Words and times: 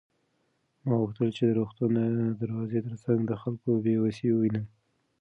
ما 0.85 0.93
غوښتل 1.01 1.29
چې 1.37 1.43
د 1.47 1.51
روغتون 1.57 1.89
د 1.97 1.99
دروازې 2.41 2.79
تر 2.87 2.95
څنګ 3.05 3.19
د 3.25 3.31
خلکو 3.41 3.69
بې 3.83 3.95
وسي 4.03 4.27
ووینم. 4.31 4.65